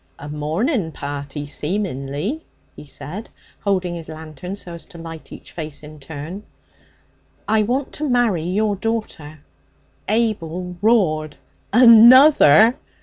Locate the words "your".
8.41-8.75